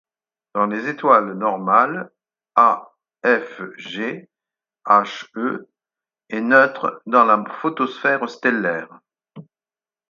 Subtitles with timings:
[0.55, 2.11] Dans les étoiles normales
[2.55, 4.27] A-F-G
[4.87, 5.65] He
[6.29, 8.99] est neutre dans la photosphère stellaire.